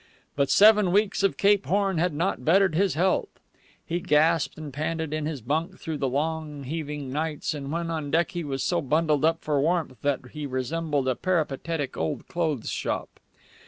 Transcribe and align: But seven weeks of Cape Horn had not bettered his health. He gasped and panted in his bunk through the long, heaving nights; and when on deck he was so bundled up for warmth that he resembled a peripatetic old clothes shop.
But 0.35 0.49
seven 0.49 0.91
weeks 0.91 1.21
of 1.21 1.37
Cape 1.37 1.67
Horn 1.67 1.99
had 1.99 2.11
not 2.11 2.43
bettered 2.43 2.73
his 2.73 2.95
health. 2.95 3.39
He 3.85 3.99
gasped 3.99 4.57
and 4.57 4.73
panted 4.73 5.13
in 5.13 5.27
his 5.27 5.41
bunk 5.41 5.79
through 5.79 5.99
the 5.99 6.09
long, 6.09 6.63
heaving 6.63 7.11
nights; 7.11 7.53
and 7.53 7.71
when 7.71 7.91
on 7.91 8.09
deck 8.09 8.31
he 8.31 8.43
was 8.43 8.63
so 8.63 8.81
bundled 8.81 9.23
up 9.23 9.43
for 9.43 9.61
warmth 9.61 10.01
that 10.01 10.25
he 10.31 10.47
resembled 10.47 11.07
a 11.07 11.13
peripatetic 11.15 11.97
old 11.97 12.27
clothes 12.27 12.71
shop. 12.71 13.19